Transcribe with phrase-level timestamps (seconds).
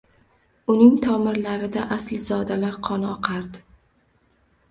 [0.75, 3.63] Uning tomirlarida asilzodalar qoni oqardi